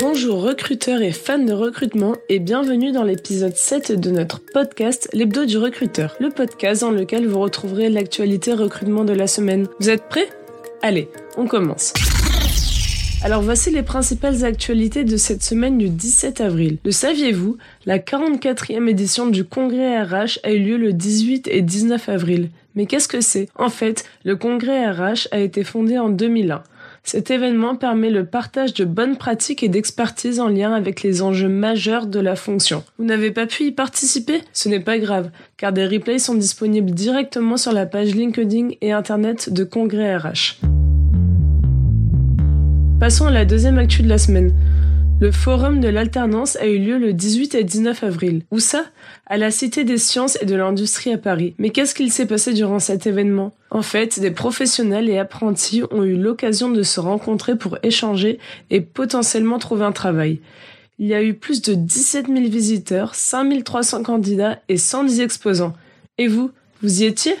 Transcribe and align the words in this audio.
Bonjour 0.00 0.40
recruteurs 0.40 1.02
et 1.02 1.12
fans 1.12 1.38
de 1.38 1.52
recrutement 1.52 2.14
et 2.30 2.38
bienvenue 2.38 2.90
dans 2.90 3.02
l'épisode 3.02 3.54
7 3.54 4.00
de 4.00 4.10
notre 4.10 4.40
podcast 4.40 5.10
L'hebdo 5.12 5.44
du 5.44 5.58
recruteur, 5.58 6.16
le 6.20 6.30
podcast 6.30 6.80
dans 6.80 6.90
lequel 6.90 7.26
vous 7.26 7.38
retrouverez 7.38 7.90
l'actualité 7.90 8.54
recrutement 8.54 9.04
de 9.04 9.12
la 9.12 9.26
semaine. 9.26 9.68
Vous 9.78 9.90
êtes 9.90 10.08
prêts? 10.08 10.30
Allez, 10.80 11.10
on 11.36 11.46
commence. 11.46 11.92
Alors 13.22 13.42
voici 13.42 13.70
les 13.70 13.82
principales 13.82 14.42
actualités 14.46 15.04
de 15.04 15.18
cette 15.18 15.42
semaine 15.42 15.76
du 15.76 15.90
17 15.90 16.40
avril. 16.40 16.78
Le 16.82 16.92
saviez-vous? 16.92 17.58
La 17.84 17.98
44e 17.98 18.88
édition 18.88 19.26
du 19.26 19.44
congrès 19.44 20.02
RH 20.02 20.38
a 20.44 20.52
eu 20.52 20.60
lieu 20.60 20.78
le 20.78 20.94
18 20.94 21.46
et 21.48 21.60
19 21.60 22.08
avril. 22.08 22.48
Mais 22.74 22.86
qu'est-ce 22.86 23.08
que 23.08 23.20
c'est? 23.20 23.50
En 23.54 23.68
fait, 23.68 24.06
le 24.24 24.36
congrès 24.36 24.90
RH 24.90 25.28
a 25.30 25.40
été 25.40 25.62
fondé 25.62 25.98
en 25.98 26.08
2001. 26.08 26.62
Cet 27.12 27.32
événement 27.32 27.74
permet 27.74 28.08
le 28.08 28.24
partage 28.24 28.72
de 28.72 28.84
bonnes 28.84 29.16
pratiques 29.16 29.64
et 29.64 29.68
d'expertise 29.68 30.38
en 30.38 30.46
lien 30.46 30.72
avec 30.72 31.02
les 31.02 31.22
enjeux 31.22 31.48
majeurs 31.48 32.06
de 32.06 32.20
la 32.20 32.36
fonction. 32.36 32.84
Vous 33.00 33.04
n'avez 33.04 33.32
pas 33.32 33.46
pu 33.46 33.64
y 33.64 33.72
participer? 33.72 34.42
Ce 34.52 34.68
n'est 34.68 34.78
pas 34.78 35.00
grave, 35.00 35.32
car 35.56 35.72
des 35.72 35.86
replays 35.86 36.20
sont 36.20 36.36
disponibles 36.36 36.92
directement 36.92 37.56
sur 37.56 37.72
la 37.72 37.84
page 37.84 38.14
LinkedIn 38.14 38.68
et 38.80 38.92
Internet 38.92 39.52
de 39.52 39.64
Congrès 39.64 40.18
RH. 40.18 40.60
Passons 43.00 43.26
à 43.26 43.32
la 43.32 43.44
deuxième 43.44 43.78
actu 43.78 44.02
de 44.02 44.08
la 44.08 44.18
semaine. 44.18 44.54
Le 45.20 45.32
forum 45.32 45.80
de 45.80 45.88
l'alternance 45.88 46.56
a 46.56 46.66
eu 46.66 46.78
lieu 46.78 46.96
le 46.96 47.12
18 47.12 47.54
et 47.54 47.62
19 47.62 48.04
avril. 48.04 48.42
Où 48.50 48.58
ça? 48.58 48.86
À 49.26 49.36
la 49.36 49.50
Cité 49.50 49.84
des 49.84 49.98
sciences 49.98 50.38
et 50.40 50.46
de 50.46 50.54
l'industrie 50.54 51.12
à 51.12 51.18
Paris. 51.18 51.54
Mais 51.58 51.68
qu'est-ce 51.68 51.94
qu'il 51.94 52.10
s'est 52.10 52.24
passé 52.24 52.54
durant 52.54 52.78
cet 52.78 53.06
événement? 53.06 53.52
En 53.70 53.82
fait, 53.82 54.18
des 54.18 54.30
professionnels 54.30 55.10
et 55.10 55.18
apprentis 55.18 55.82
ont 55.90 56.04
eu 56.04 56.16
l'occasion 56.16 56.70
de 56.70 56.82
se 56.82 57.00
rencontrer 57.00 57.54
pour 57.54 57.76
échanger 57.82 58.38
et 58.70 58.80
potentiellement 58.80 59.58
trouver 59.58 59.84
un 59.84 59.92
travail. 59.92 60.40
Il 60.98 61.06
y 61.06 61.12
a 61.12 61.22
eu 61.22 61.34
plus 61.34 61.60
de 61.60 61.74
17 61.74 62.28
000 62.28 62.40
visiteurs, 62.48 63.14
5300 63.14 64.02
candidats 64.02 64.62
et 64.70 64.78
110 64.78 65.20
exposants. 65.20 65.74
Et 66.16 66.28
vous, 66.28 66.50
vous 66.82 67.02
y 67.02 67.04
étiez? 67.04 67.34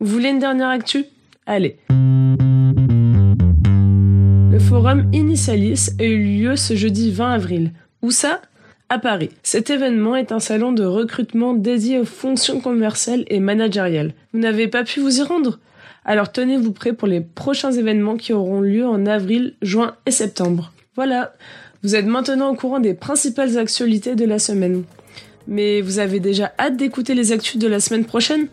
Vous 0.00 0.06
voulez 0.06 0.30
une 0.30 0.38
dernière 0.38 0.70
actu? 0.70 1.04
Allez 1.44 1.76
forum 4.74 5.08
Initialis 5.12 5.90
a 6.00 6.02
eu 6.02 6.24
lieu 6.24 6.56
ce 6.56 6.74
jeudi 6.74 7.12
20 7.12 7.30
avril. 7.30 7.70
Où 8.02 8.10
ça? 8.10 8.42
À 8.88 8.98
Paris. 8.98 9.28
Cet 9.44 9.70
événement 9.70 10.16
est 10.16 10.32
un 10.32 10.40
salon 10.40 10.72
de 10.72 10.84
recrutement 10.84 11.54
dédié 11.54 12.00
aux 12.00 12.04
fonctions 12.04 12.58
commerciales 12.58 13.24
et 13.28 13.38
managériales. 13.38 14.14
Vous 14.32 14.40
n'avez 14.40 14.66
pas 14.66 14.82
pu 14.82 14.98
vous 14.98 15.20
y 15.20 15.22
rendre? 15.22 15.60
Alors 16.04 16.32
tenez-vous 16.32 16.72
prêts 16.72 16.92
pour 16.92 17.06
les 17.06 17.20
prochains 17.20 17.70
événements 17.70 18.16
qui 18.16 18.32
auront 18.32 18.60
lieu 18.60 18.84
en 18.84 19.06
avril, 19.06 19.54
juin 19.62 19.94
et 20.06 20.10
septembre. 20.10 20.72
Voilà, 20.96 21.34
vous 21.84 21.94
êtes 21.94 22.06
maintenant 22.06 22.50
au 22.50 22.56
courant 22.56 22.80
des 22.80 22.94
principales 22.94 23.56
actualités 23.56 24.16
de 24.16 24.24
la 24.24 24.40
semaine. 24.40 24.82
Mais 25.46 25.82
vous 25.82 26.00
avez 26.00 26.18
déjà 26.18 26.52
hâte 26.58 26.76
d'écouter 26.76 27.14
les 27.14 27.30
actus 27.30 27.58
de 27.58 27.68
la 27.68 27.78
semaine 27.78 28.06
prochaine? 28.06 28.48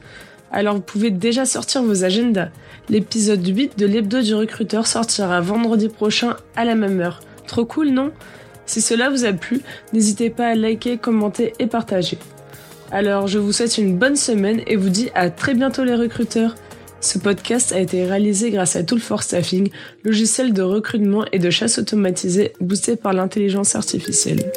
Alors 0.52 0.76
vous 0.76 0.82
pouvez 0.82 1.12
déjà 1.12 1.46
sortir 1.46 1.84
vos 1.84 2.04
agendas. 2.04 2.50
L'épisode 2.90 3.46
8 3.46 3.80
de 3.80 3.86
l'hebdo 3.86 4.22
du 4.22 4.36
recruteur 4.36 4.86
sortira 4.88 5.40
vendredi 5.42 5.88
prochain 5.88 6.36
à 6.56 6.66
la 6.66 6.76
même 6.76 7.00
heure. 7.00 7.22
Trop 7.48 7.66
cool, 7.66 7.90
non? 7.90 8.12
Si 8.66 8.82
cela 8.82 9.10
vous 9.10 9.26
a 9.26 9.34
plu, 9.34 9.62
n'hésitez 9.94 10.30
pas 10.30 10.48
à 10.48 10.56
liker, 10.56 10.98
commenter 10.98 11.54
et 11.60 11.68
partager. 11.68 12.18
Alors 12.92 13.28
je 13.28 13.40
vous 13.40 13.54
souhaite 13.54 13.78
une 13.78 13.98
bonne 13.98 14.16
semaine 14.16 14.62
et 14.68 14.76
vous 14.76 14.90
dis 14.90 15.10
à 15.16 15.30
très 15.30 15.54
bientôt 15.54 15.84
les 15.84 15.96
recruteurs. 15.96 16.56
Ce 17.00 17.18
podcast 17.18 17.72
a 17.72 17.80
été 17.80 18.06
réalisé 18.06 18.52
grâce 18.52 18.76
à 18.76 18.84
Tool 18.84 19.00
for 19.00 19.24
Staffing, 19.24 19.72
logiciel 20.04 20.54
de 20.54 20.62
recrutement 20.62 21.26
et 21.32 21.40
de 21.40 21.50
chasse 21.50 21.80
automatisé 21.80 22.54
boosté 22.60 22.96
par 22.96 23.14
l'intelligence 23.14 23.76
artificielle. 23.76 24.52